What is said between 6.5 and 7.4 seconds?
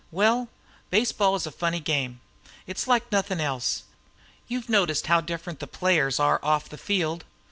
the field.